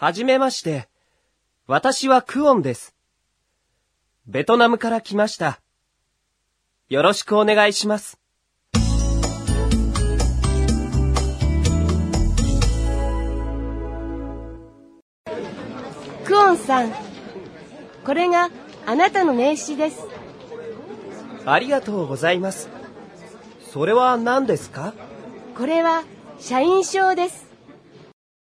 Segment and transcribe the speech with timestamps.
[0.00, 0.88] はじめまして。
[1.66, 2.96] 私はクオンです。
[4.26, 5.60] ベトナムから来ました。
[6.88, 8.18] よろしくお願いします。
[16.24, 16.92] クオンさん、
[18.06, 18.48] これが
[18.86, 20.06] あなたの名刺です。
[21.44, 22.70] ありがとうございます。
[23.70, 24.94] それは何ですか？
[25.58, 26.04] これは
[26.38, 27.49] 社員証です。